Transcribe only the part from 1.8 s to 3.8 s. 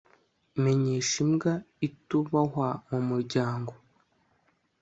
itubahwa mumuryango